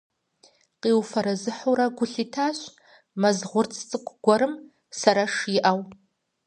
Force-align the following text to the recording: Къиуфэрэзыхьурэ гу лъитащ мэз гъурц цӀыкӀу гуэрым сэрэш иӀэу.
Къиуфэрэзыхьурэ 0.81 1.85
гу 1.97 2.05
лъитащ 2.11 2.59
мэз 3.21 3.37
гъурц 3.49 3.73
цӀыкӀу 3.89 4.17
гуэрым 4.23 4.53
сэрэш 4.99 5.35
иӀэу. 5.57 5.81